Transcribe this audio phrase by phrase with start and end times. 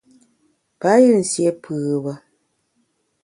[0.81, 2.13] Payù nsié pùbe.